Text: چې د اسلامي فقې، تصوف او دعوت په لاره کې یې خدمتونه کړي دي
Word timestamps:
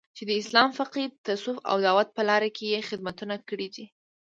چې 0.15 0.23
د 0.29 0.31
اسلامي 0.41 0.73
فقې، 0.79 1.03
تصوف 1.25 1.57
او 1.69 1.75
دعوت 1.85 2.09
په 2.13 2.21
لاره 2.29 2.49
کې 2.55 2.63
یې 2.73 2.79
خدمتونه 2.89 3.35
کړي 3.49 3.67
دي 3.75 3.85